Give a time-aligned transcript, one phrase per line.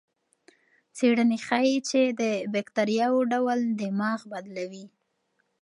[0.95, 2.21] څېړنه ښيي چې د
[2.53, 4.85] بکتریاوو ډول دماغ بدلوي.